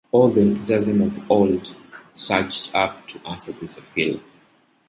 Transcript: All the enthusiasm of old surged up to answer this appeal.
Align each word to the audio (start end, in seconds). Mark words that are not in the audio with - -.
All 0.11 0.29
the 0.31 0.41
enthusiasm 0.41 0.99
of 1.03 1.29
old 1.31 1.75
surged 2.11 2.71
up 2.73 3.07
to 3.09 3.21
answer 3.27 3.51
this 3.51 3.77
appeal. 3.77 4.19